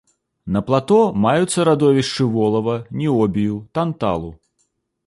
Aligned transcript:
На 0.55 0.61
плато 0.69 0.97
маюцца 1.25 1.67
радовішчы 1.71 2.27
волава, 2.39 2.75
ніобію, 3.03 3.63
танталу. 3.79 4.35